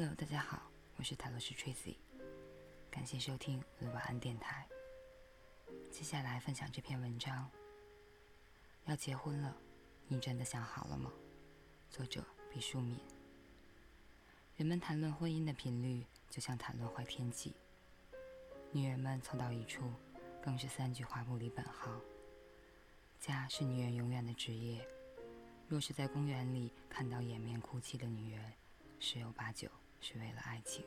[0.00, 0.62] Hello，大家好，
[0.96, 1.96] 我是塔罗斯 Tracy，
[2.90, 4.66] 感谢收听我的晚安电台。
[5.90, 7.50] 接下来分享这篇文章。
[8.86, 9.54] 要结婚了，
[10.08, 11.12] 你真的想好了吗？
[11.90, 12.98] 作者毕淑敏。
[14.56, 17.54] 人们谈论婚姻的频率，就像谈论坏天气。
[18.72, 19.92] 女人们凑到一处，
[20.42, 22.00] 更是三句话不离本行。
[23.18, 24.82] 家是女人永远的职业。
[25.68, 28.54] 若是在公园里看到掩面哭泣的女人，
[28.98, 29.68] 十有八九。
[30.00, 30.84] 是为了爱情。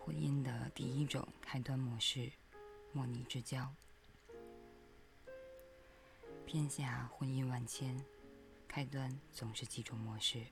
[0.00, 2.30] 婚姻的第一种开端模式，
[2.92, 3.70] 莫逆之交。
[6.46, 8.02] 天下婚姻万千，
[8.66, 10.46] 开端总是几种模式。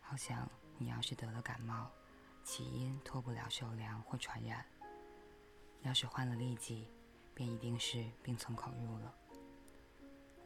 [0.00, 1.90] 好像你要是得了感冒，
[2.44, 4.62] 起因脱不了受凉或传染；
[5.82, 6.86] 要是患了痢疾，
[7.34, 9.12] 便一定是病从口入了。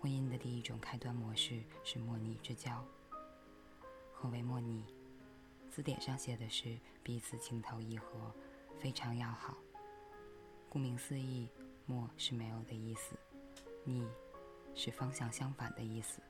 [0.00, 2.82] 婚姻的第一种开端模式是莫逆之交。
[4.20, 4.82] 何为莫逆？
[5.70, 8.34] 字典上写的是彼此情投意合，
[8.76, 9.56] 非常要好。
[10.68, 11.48] 顾名思义，
[11.86, 13.14] 莫是没有的意思，
[13.84, 14.04] 逆
[14.74, 16.20] 是方向相反的意思。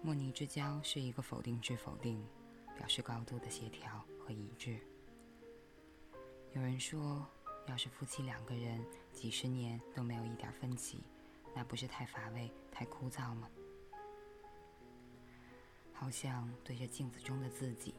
[0.00, 2.24] 莫逆之交是一个否定句否定，
[2.76, 4.78] 表示高度的协调和一致。
[6.52, 7.26] 有人说，
[7.66, 8.80] 要是夫妻两个人
[9.12, 11.02] 几十年都没有一点分歧，
[11.52, 13.50] 那不是太乏味、太枯燥吗？
[16.08, 17.92] 好像对着镜子中的自己，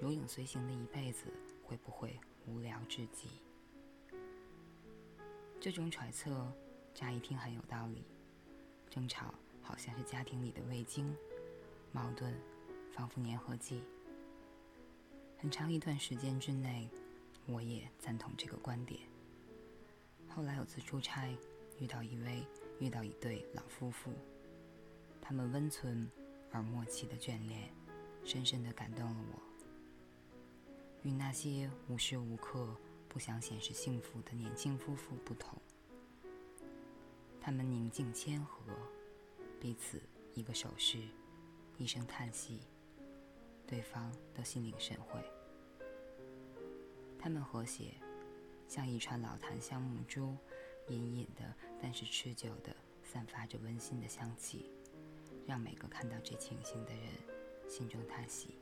[0.00, 1.26] 如影随形的一辈子，
[1.62, 3.28] 会不会无聊至极？
[5.60, 6.52] 这种揣测，
[6.92, 8.02] 乍一听很有道理。
[8.90, 11.16] 争吵好像是家庭里的味精，
[11.92, 12.34] 矛盾
[12.92, 13.84] 仿佛粘合剂。
[15.38, 16.88] 很长一段时间之内，
[17.46, 19.00] 我也赞同这个观点。
[20.28, 21.32] 后来有次出差，
[21.78, 22.44] 遇到一位，
[22.80, 24.10] 遇到一对老夫妇，
[25.20, 26.10] 他们温存。
[26.52, 27.70] 而默契的眷恋，
[28.24, 29.42] 深深地感动了我。
[31.02, 32.76] 与那些无时无刻
[33.08, 35.58] 不想显示幸福的年轻夫妇不同，
[37.40, 38.60] 他们宁静谦和，
[39.58, 40.00] 彼此
[40.34, 41.00] 一个手势，
[41.76, 42.60] 一声叹息，
[43.66, 45.20] 对方都心领神会。
[47.18, 47.94] 他们和谐，
[48.68, 50.36] 像一串老檀香木珠，
[50.88, 54.70] 隐隐的，但是持久的，散发着温馨的香气。
[55.46, 57.04] 让每个看到这情形的人
[57.68, 58.56] 心中叹息。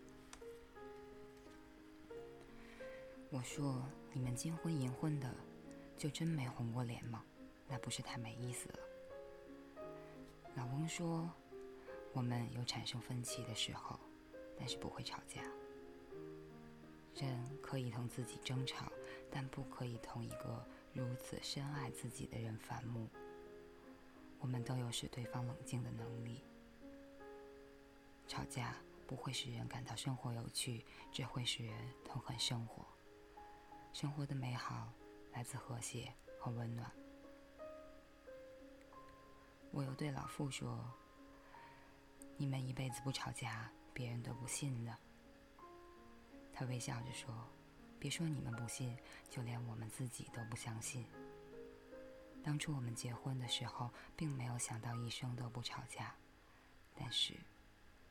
[3.30, 5.32] 我说：“你们金婚银婚的，
[5.96, 7.24] 就真没红过脸吗？
[7.68, 8.78] 那不是太没意思了。”
[10.56, 11.30] 老翁说
[12.12, 14.00] ：“我们有产生分歧的时候，
[14.58, 15.42] 但是不会吵架。
[17.14, 18.90] 人可以同自己争吵，
[19.30, 23.08] 但不可以同一个如此深爱自己的人反目。
[24.40, 26.42] 我们都有使对方冷静的能力。”
[28.30, 28.76] 吵架
[29.08, 32.86] 不会使人感到生活有趣，只会使人痛恨生活。
[33.92, 34.92] 生活的美好
[35.32, 36.88] 来自和谐和温暖。
[39.72, 40.88] 我又对老傅说
[42.38, 44.96] ：“你们一辈子不吵架，别人都不信的。”
[46.54, 47.34] 他微笑着说
[47.98, 48.96] ：“别说你们不信，
[49.28, 51.04] 就连我们自己都不相信。
[52.44, 56.14] 当初我们结婚的时候，并没有想到一生都不吵架，
[56.94, 57.34] 但是……”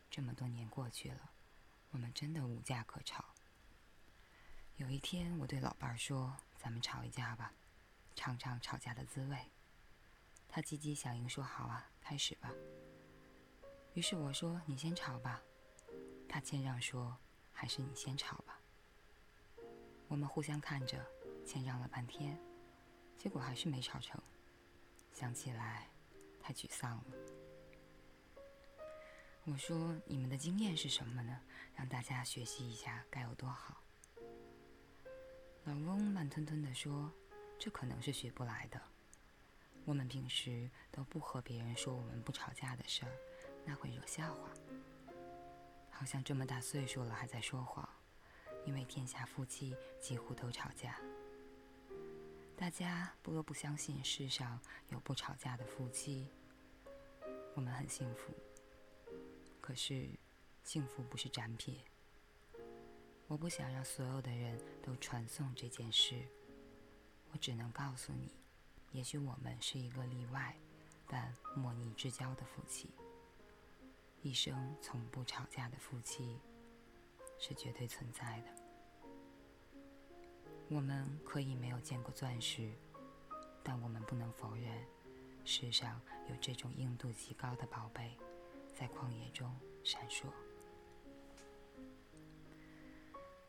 [0.09, 1.31] 这么多年过去了，
[1.91, 3.23] 我们真的无架可吵。
[4.77, 7.53] 有一天，我对老伴儿说：“咱们吵一架吧，
[8.15, 9.37] 尝尝吵架的滋味。”
[10.49, 12.51] 他积极响应说：“好啊，开始吧。”
[13.93, 15.41] 于是我说：“你先吵吧。”
[16.27, 17.15] 他谦让说
[17.53, 18.59] ：“还是你先吵吧。”
[20.07, 21.05] 我们互相看着，
[21.45, 22.39] 谦让了半天，
[23.17, 24.19] 结果还是没吵成。
[25.13, 25.87] 想起来，
[26.41, 27.38] 太沮丧了。
[29.51, 31.41] 我说：“你们的经验是什么呢？
[31.75, 33.81] 让大家学习一下该有多好。”
[35.65, 37.11] 老翁慢吞吞地说
[37.57, 38.79] ：“这可能是学不来的。
[39.85, 43.11] 我们平时都不和别人说我们不吵架的事儿，
[43.65, 44.51] 那会惹笑话。
[45.89, 47.89] 好像这么大岁数了还在说谎，
[48.67, 50.95] 因为天下夫妻几乎都吵架。
[52.55, 54.59] 大家不得不相信世上
[54.89, 56.27] 有不吵架的夫妻。
[57.55, 58.31] 我们很幸福。”
[59.69, 60.09] 可是，
[60.63, 61.77] 幸福不是展品。
[63.27, 66.25] 我不想让所有的人都传颂这件事。
[67.31, 68.31] 我只能告诉你，
[68.93, 70.57] 也许我们是一个例外，
[71.07, 72.89] 但莫逆之交的夫妻，
[74.23, 76.39] 一生从不吵架的夫妻，
[77.37, 78.47] 是绝对存在的。
[80.67, 82.73] 我们可以没有见过钻石，
[83.63, 84.83] 但我们不能否认，
[85.45, 88.17] 世上有这种硬度极高的宝贝。
[88.79, 89.53] 在旷野中
[89.83, 90.27] 闪烁。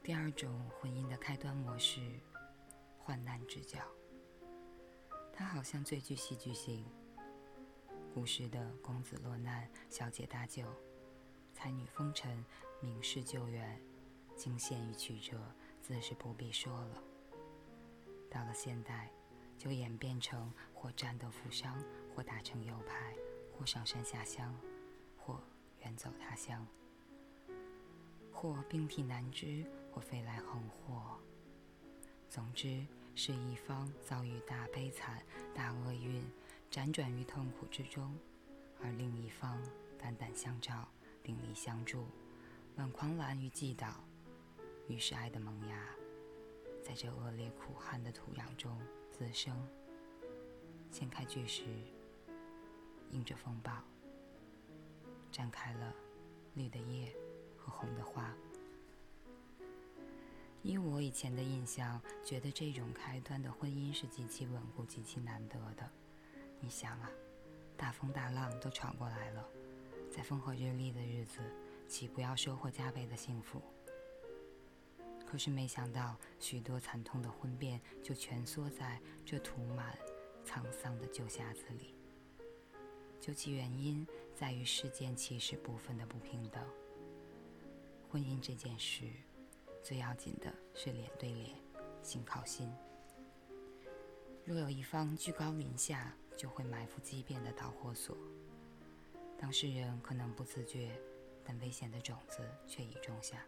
[0.03, 2.01] 第二种婚姻的开端模式，
[2.99, 3.79] 患难之交。
[5.33, 6.85] 它好像最具戏剧性。
[8.13, 10.65] 古时的公子落难，小姐搭救，
[11.55, 12.45] 才女风尘，
[12.81, 13.81] 名士救援，
[14.35, 15.39] 惊险与曲折，
[15.81, 17.05] 自是不必说了。
[18.29, 19.09] 到了现代，
[19.57, 21.81] 就演变成或战斗负伤，
[22.17, 23.15] 或打成右派，
[23.57, 24.53] 或上山下乡，
[25.83, 26.67] 远走他乡，
[28.33, 31.19] 或病体难治，或飞来横祸。
[32.29, 35.23] 总之，是一方遭遇大悲惨、
[35.55, 36.25] 大厄运。
[36.71, 38.17] 辗转于痛苦之中，
[38.81, 39.61] 而另一方
[39.99, 40.87] 肝胆相照、
[41.21, 42.07] 鼎力相助，
[42.77, 43.89] 挽狂澜于既倒。
[44.87, 45.85] 于是爱的萌芽，
[46.85, 48.81] 在这恶劣苦旱的土壤中
[49.11, 49.53] 滋生，
[50.93, 51.65] 掀开巨石，
[53.11, 53.83] 迎着风暴，
[55.33, 55.95] 绽开了
[56.55, 57.15] 绿的叶
[57.57, 58.35] 和红的花。
[60.63, 65.91] 依我以前的印象，觉得这种开端的婚姻是极其稳固、极其难得的。
[66.61, 67.11] 你想啊，
[67.77, 69.49] 大风大浪都闯过来了，
[70.11, 71.41] 在风和日丽的日子，
[71.89, 73.63] 岂不要收获加倍的幸福？
[75.27, 79.97] 可是没想到，许多惨痛的婚变就蜷缩在这涂满
[80.45, 81.95] 沧桑的旧匣子里。
[83.21, 86.65] 究其原因，在于世间其实部分的不平等。
[88.09, 89.05] 婚姻这件事，
[89.83, 91.55] 最要紧的是脸对脸，
[92.03, 92.73] 心靠心。
[94.45, 98.17] 若有一方居高临下，就会埋伏畸变的导火索。
[99.39, 100.99] 当事人可能不自觉，
[101.45, 103.45] 但危险的种子却已种下。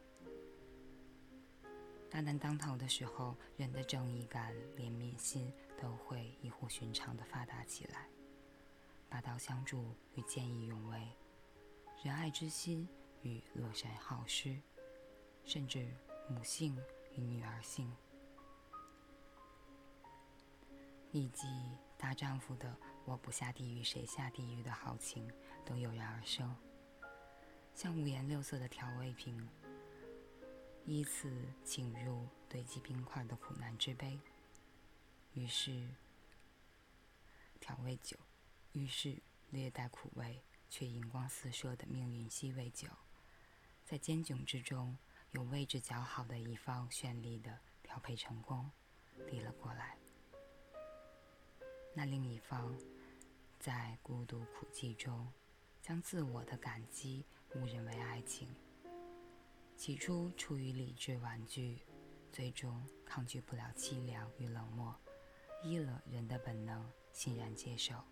[2.10, 8.06] 大难当头的时候，人的正义感、怜悯心都会异乎寻常的发达起来。
[9.12, 11.06] 拔刀相助与见义勇为，
[12.02, 12.88] 仁爱之心
[13.20, 14.58] 与乐善好施，
[15.44, 15.94] 甚至
[16.30, 16.74] 母性
[17.14, 17.94] 与女儿性，
[21.10, 21.46] 以及。
[21.98, 22.76] 大丈夫的
[23.06, 25.30] “我不下地狱谁下地狱”的豪情
[25.64, 26.52] 都油然而生，
[27.74, 29.48] 像五颜六色的调味品，
[30.84, 31.30] 依次
[31.62, 34.18] 倾入堆积冰块的苦难之杯。
[35.34, 35.86] 于是，
[37.60, 38.16] 调味酒；
[38.72, 42.88] 于是，略带苦味却银光四射的命运鸡尾酒，
[43.84, 44.96] 在艰窘之中，
[45.32, 48.70] 有位置较好的一方绚丽的调配成功，
[49.28, 49.98] 递了过来。
[51.94, 52.74] 那另一方，
[53.58, 55.30] 在孤独苦寂中，
[55.82, 58.48] 将自我的感激误认为爱情。
[59.76, 61.82] 起初出于理智婉拒，
[62.30, 64.98] 最终抗拒不了凄凉与冷漠，
[65.62, 68.02] 依了人的本能，欣然接受，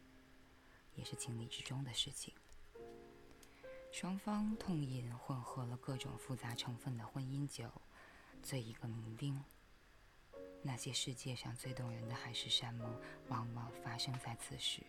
[1.01, 2.35] 也是情理之中的事情。
[3.91, 7.71] 双方痛饮混合了各种复杂成分的婚姻酒，
[8.43, 9.35] 醉一个酩酊。
[10.63, 12.95] 那些世界上最动人的海誓山盟，
[13.29, 14.83] 往往发生在此时。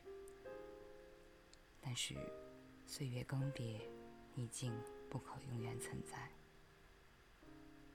[1.80, 2.14] 但是，
[2.86, 3.80] 岁月更迭，
[4.36, 4.78] 逆境
[5.10, 6.30] 不可永远存在。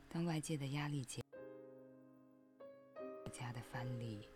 [0.09, 1.23] 当外界的压力减
[3.31, 4.27] 家的藩篱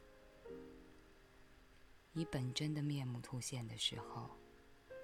[2.12, 4.31] 以本真的面目凸现的时候，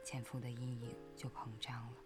[0.05, 1.97] 潜伏的阴影就膨胀了。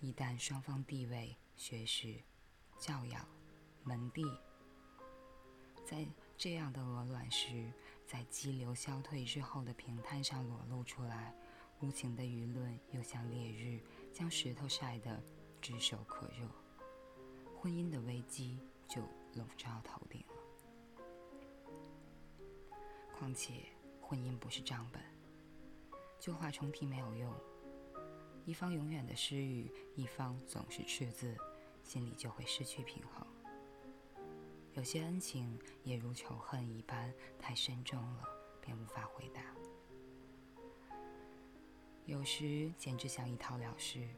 [0.00, 2.22] 一旦双方地位、学识、
[2.78, 3.28] 教养、
[3.82, 4.24] 门第，
[5.84, 6.06] 在
[6.38, 7.70] 这样的鹅卵石，
[8.06, 11.34] 在激流消退之后的平滩上裸露出来，
[11.80, 13.78] 无情的舆论又像烈日，
[14.10, 15.22] 将石头晒得
[15.60, 16.48] 炙手可热，
[17.60, 18.58] 婚姻的危机
[23.34, 23.64] 况且，
[24.00, 25.02] 婚姻不是账本，
[26.20, 27.34] 旧话重提没有用，
[28.44, 31.36] 一方永远的失语，一方总是赤字，
[31.82, 33.26] 心里就会失去平衡。
[34.74, 38.22] 有些恩情也如仇恨一般，太深重了，
[38.60, 39.42] 便无法回答。
[42.06, 44.08] 有时简直想一逃了事。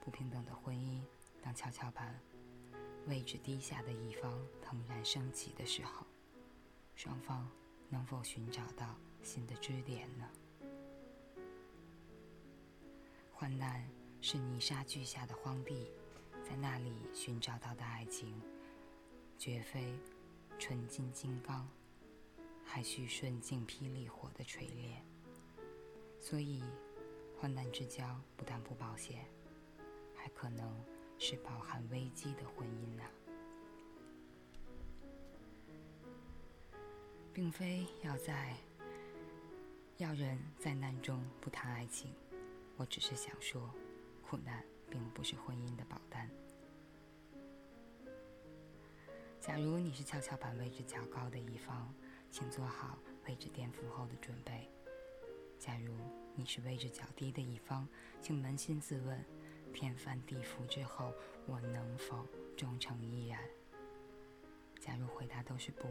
[0.00, 1.02] 不平等的婚姻，
[1.42, 2.20] 当跷跷板
[3.08, 6.06] 位置低下的一方腾然升起的时候，
[6.94, 7.50] 双方
[7.88, 10.28] 能否寻找到新的支点呢？
[13.32, 13.88] 患难
[14.20, 15.90] 是泥沙俱下的荒地，
[16.42, 18.40] 在那里寻找到的爱情。
[19.38, 19.98] 绝非
[20.58, 21.68] 纯金金刚，
[22.64, 25.04] 还需顺境霹雳火的锤炼。
[26.18, 26.64] 所以，
[27.38, 29.26] 患难之交不但不保险，
[30.14, 30.74] 还可能
[31.18, 33.04] 是饱含危机的婚姻呐。
[37.36, 38.56] 并非要在
[39.98, 42.10] 要人在难中不谈爱情，
[42.78, 43.70] 我只是想说，
[44.22, 46.30] 苦难并不是婚姻的保单。
[49.38, 51.94] 假如你是跷跷板位置较高的一方，
[52.30, 54.66] 请做好位置颠覆后的准备；
[55.58, 55.94] 假如
[56.34, 57.86] 你是位置较低的一方，
[58.22, 59.22] 请扪心自问：
[59.74, 61.12] 天翻地覆之后，
[61.44, 62.26] 我能否
[62.56, 63.38] 忠诚依然？
[64.80, 65.86] 假如回答都是不，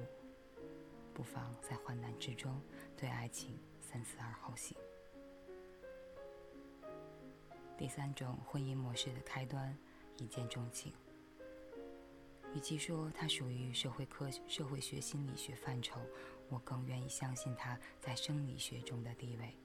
[1.16, 2.62] 不妨在患难之中
[2.98, 4.76] 对爱情三思而后行。
[7.78, 9.76] 第三种婚姻模式的开端，
[10.18, 10.94] 一见钟情。
[12.54, 16.00] 与其说它属于社会科社会学心理学范畴，
[16.50, 19.58] 我更愿意相信它在生理学中的地位。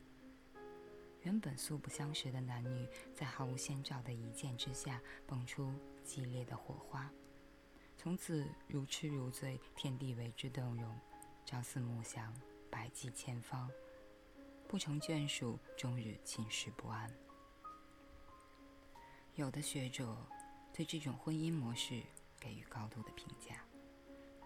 [1.23, 5.73] 原本素不相识的男女，在毫无先兆的一见之下，蹦出
[6.05, 7.11] 激烈的火花，
[7.97, 10.97] 从此如痴如醉，天地为之动容，
[11.45, 12.35] 朝思暮想，
[12.71, 13.71] 百计千方，
[14.69, 17.11] 不成眷属，终日寝食不安。
[19.35, 20.17] 有的学者
[20.73, 22.03] 对这种婚姻模式。
[22.43, 23.63] 给予高度的评价，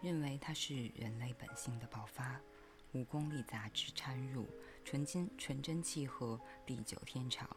[0.02, 2.40] 认为它是人类本性的爆发，
[2.90, 4.48] 无功利杂质掺入，
[4.84, 7.48] 纯真纯真契合，地久天长。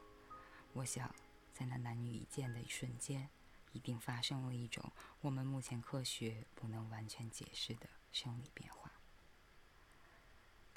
[0.73, 1.11] 我想，
[1.55, 3.27] 在那男女一见的一瞬间，
[3.71, 4.91] 一定发生了一种
[5.21, 8.86] 我们目前科学不能完全解释的生理变化。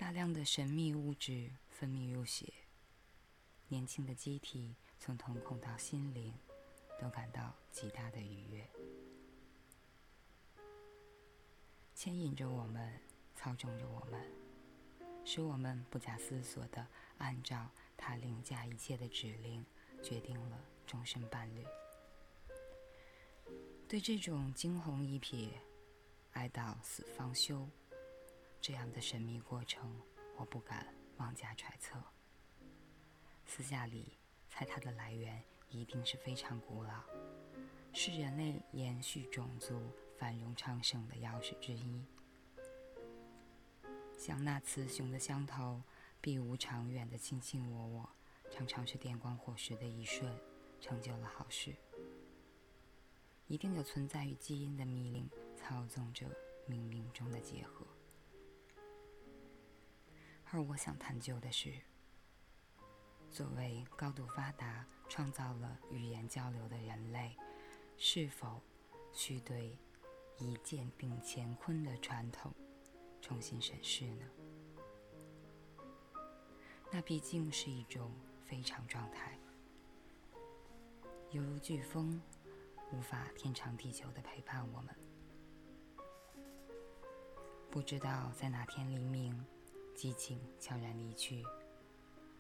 [0.01, 2.51] 大量的神秘物质分泌入血，
[3.69, 6.33] 年轻的机体从瞳孔到心灵，
[6.99, 8.67] 都感到极大的愉悦。
[11.95, 12.99] 牵引着我们，
[13.37, 14.19] 操纵着我们，
[15.23, 16.87] 使我们不假思索地
[17.19, 19.63] 按照他凌驾一切的指令，
[20.03, 21.63] 决定了终身伴侣。
[23.87, 25.51] 对这种惊鸿一瞥、
[26.33, 27.69] 爱到死方休
[28.61, 30.01] 这样的神秘过程，
[30.37, 31.97] 我不敢妄加揣测。
[33.47, 37.03] 私下里猜它的来源一定是非常古老，
[37.93, 39.81] 是人类延续种族。
[40.19, 42.05] 繁荣昌盛的钥匙之一，
[44.19, 45.81] 像那雌雄的相投，
[46.21, 48.11] 必无长远的卿卿我我，
[48.51, 50.31] 常常是电光火石的一瞬，
[50.79, 51.75] 成就了好事。
[53.47, 55.27] 一定有存在于基因的密令，
[55.57, 56.27] 操纵着
[56.69, 57.87] 冥冥中的结合。
[60.53, 61.73] 而我想探究的是，
[63.31, 67.37] 作为高度发达、创造了语言交流的人类，
[67.97, 68.61] 是否
[69.13, 69.79] 需对？
[70.39, 72.51] 一剑定乾坤的传统，
[73.21, 74.25] 重新审视呢？
[76.91, 78.11] 那毕竟是一种
[78.47, 79.39] 非常状态，
[81.31, 82.21] 犹如飓风，
[82.91, 84.97] 无法天长地久的陪伴我们。
[87.71, 89.45] 不知道在哪天黎明，
[90.01, 91.45] 激情悄然离去，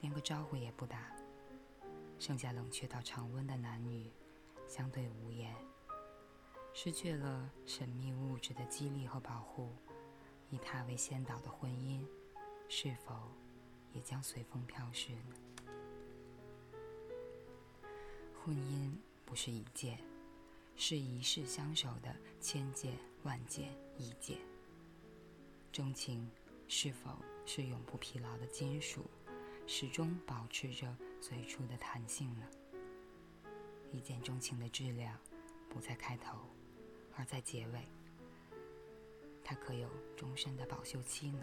[0.01, 1.15] 连个招呼也不打，
[2.19, 4.11] 剩下冷却到常温的男女，
[4.67, 5.55] 相对无言。
[6.73, 9.69] 失去了神秘物质的激励和保护，
[10.49, 12.03] 以它为先导的婚姻，
[12.67, 13.15] 是否
[13.93, 15.37] 也将随风飘逝呢？
[18.43, 18.91] 婚姻
[19.27, 19.99] 不是一见，
[20.77, 24.39] 是一世相守的千见万见一见。
[25.71, 26.27] 钟情
[26.73, 27.11] 是否
[27.45, 29.11] 是永不疲劳的金属，
[29.67, 30.87] 始终保持着
[31.21, 32.47] 最初的弹性呢？
[33.91, 35.19] 一见钟情的质量，
[35.69, 36.39] 不在开头。
[37.17, 37.89] 而在结尾，
[39.43, 41.43] 它可有终身的保修期呢？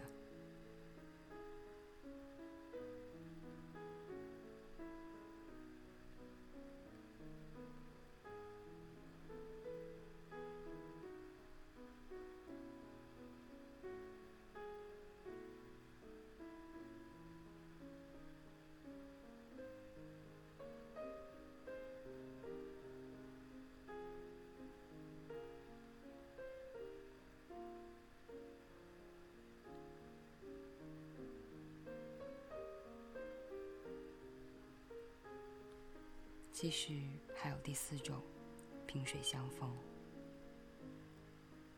[36.60, 36.92] 其实
[37.36, 38.20] 还有第四种，
[38.84, 39.72] 萍水相逢。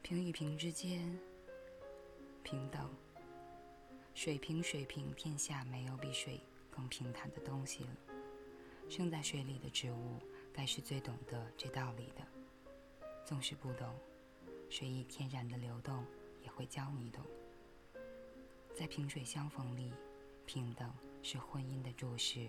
[0.01, 1.21] 萍与萍之间，
[2.43, 2.91] 平等。
[4.15, 7.91] 水平水平，天下没有比水更平坦的东西了。
[8.89, 10.19] 生在水里的植物，
[10.51, 12.27] 该是最懂得这道理的。
[13.23, 13.95] 纵使不懂，
[14.71, 16.03] 水以天然的流动，
[16.43, 17.23] 也会教你懂。
[18.75, 19.93] 在萍水相逢里，
[20.47, 20.91] 平等
[21.23, 22.49] 是婚姻的注释。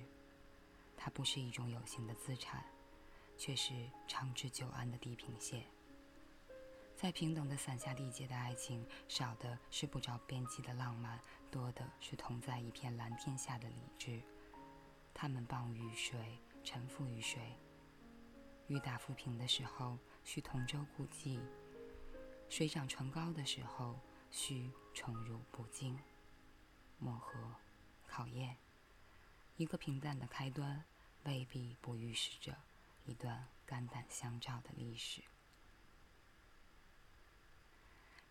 [1.04, 2.64] 它不是一种有形的资产，
[3.36, 5.66] 却是长治久安的地平线。
[6.96, 14.22] 在平等的伞下缔结的爱情，少的是不着边际的浪漫，多的是同在一片蓝天下的理智。
[15.12, 17.42] 他们傍于水，沉浮于水。
[18.68, 21.40] 雨打浮萍的时候，需同舟共济；
[22.48, 25.98] 水涨船高的时候，需宠辱不惊。
[27.00, 27.40] 磨合、
[28.06, 28.56] 考验，
[29.62, 30.84] 一个平淡的开端，
[31.26, 32.58] 未必不预示着
[33.06, 35.22] 一段肝胆相照的历史。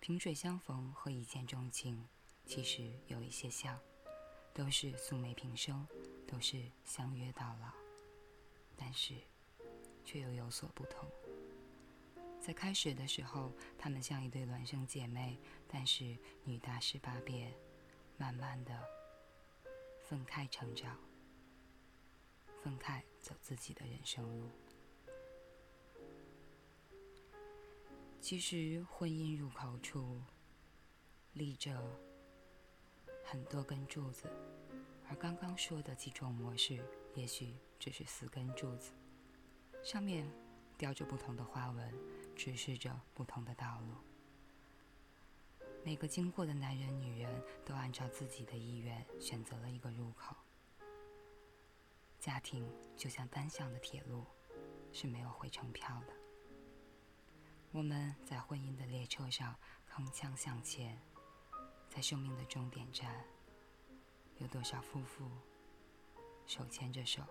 [0.01, 2.09] 萍水相逢和一见钟情，
[2.47, 3.79] 其实有一些像，
[4.53, 5.87] 都是素昧平生，
[6.27, 7.73] 都是相约到老，
[8.77, 9.15] 但是
[10.05, 11.09] 却又有所不同。
[12.41, 17.55] 在开始的时候，她们像一对孪生姐妹，但是女大十八变，
[18.17, 18.83] 慢慢的
[20.09, 20.99] 分开成长，
[22.63, 24.49] 分开走自己的人生路。
[28.21, 30.21] 其实，婚姻入口处
[31.33, 31.83] 立着
[33.25, 34.31] 很多根柱子，
[35.09, 38.93] 而刚刚说的几种模式，也许只是四根柱子，
[39.83, 40.31] 上面
[40.77, 41.95] 雕着不同的花纹，
[42.37, 43.95] 指示着不同的道路。
[45.83, 50.37] 每个经过的男人、女人都按照自己的意愿选择了一个入口。
[52.21, 54.27] 家庭就像单向的铁路，
[54.93, 56.13] 是没有回程票的。
[57.73, 59.57] 我们在婚姻的列车上
[59.91, 61.01] 铿锵向前，
[61.89, 63.25] 在生命的终点站，
[64.37, 65.25] 有多少夫妇
[66.47, 67.23] 手牵着手，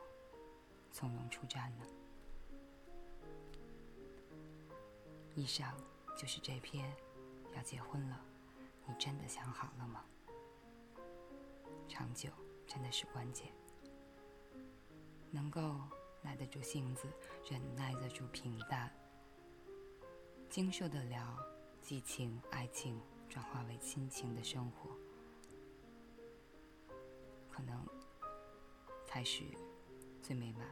[0.91, 1.86] 从容出站呢？
[5.36, 5.77] 以上
[6.17, 6.91] 就是这篇。
[7.55, 8.24] 要结婚了，
[8.86, 10.05] 你真的想好了吗？
[11.88, 12.29] 长久
[12.67, 13.51] 真的是关键，
[15.31, 15.75] 能够
[16.21, 17.07] 耐得住性子，
[17.50, 18.91] 忍耐得住平淡。
[20.50, 21.38] 经受得了
[21.81, 24.89] 激情、爱情转化为亲情的生活，
[27.51, 27.86] 可能
[29.06, 29.43] 才是
[30.21, 30.67] 最美满、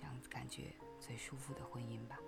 [0.00, 2.18] 让感觉最舒服的婚姻吧。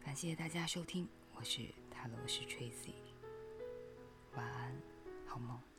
[0.00, 2.94] 感谢大家收听，我是塔罗斯 Tracy，
[4.34, 4.76] 晚安，
[5.26, 5.75] 好梦。